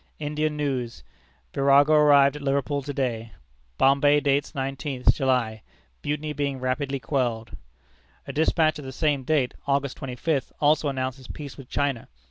[0.17, 1.03] Indian news.
[1.53, 3.33] Virago arrived at Liverpool to day;
[3.77, 5.61] Bombay dates nineteenth July.
[6.03, 7.51] Mutiny being rapidly quelled."
[8.25, 12.07] A despatch of the same date, August twenty fifth, also announces peace with China.